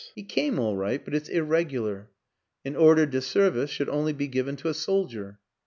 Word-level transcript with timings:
He 0.15 0.23
came 0.23 0.57
all 0.57 0.75
right, 0.75 1.05
but 1.05 1.13
it's 1.13 1.29
ir 1.29 1.43
regular 1.43 2.09
an 2.65 2.73
ordre 2.75 3.05
de 3.05 3.21
service 3.21 3.69
should 3.69 3.87
only 3.89 4.13
be 4.13 4.27
given 4.27 4.55
to 4.55 4.67
a 4.69 4.73
soldier. 4.73 5.37